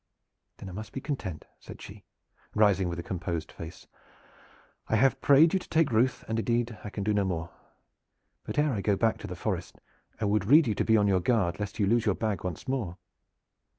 "Then 0.57 0.67
I 0.67 0.71
must 0.71 0.93
be 0.93 0.99
content," 0.99 1.45
said 1.59 1.79
she, 1.79 2.05
rising, 2.55 2.89
with 2.89 2.97
a 2.97 3.03
composed 3.03 3.51
face. 3.51 3.85
"I 4.87 4.95
have 4.95 5.21
prayed 5.21 5.53
you 5.53 5.59
to 5.59 5.69
take 5.69 5.91
ruth, 5.91 6.25
and 6.27 6.39
indeed 6.39 6.75
I 6.83 6.89
can 6.89 7.03
do 7.03 7.13
no 7.13 7.23
more; 7.23 7.51
but 8.43 8.57
ere 8.57 8.73
I 8.73 8.81
go 8.81 8.95
back 8.95 9.19
to 9.19 9.27
the 9.27 9.35
forest 9.35 9.77
I 10.19 10.25
would 10.25 10.45
rede 10.45 10.65
you 10.65 10.73
to 10.73 10.83
be 10.83 10.97
on 10.97 11.07
your 11.07 11.19
guard 11.19 11.59
lest 11.59 11.77
you 11.77 11.85
lose 11.85 12.07
your 12.07 12.15
bag 12.15 12.43
once 12.43 12.67
more. 12.67 12.97